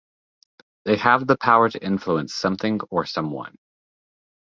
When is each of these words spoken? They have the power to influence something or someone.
They 0.85 0.95
have 0.97 1.27
the 1.27 1.37
power 1.37 1.69
to 1.69 1.83
influence 1.85 2.33
something 2.33 2.81
or 2.89 3.05
someone. 3.05 3.55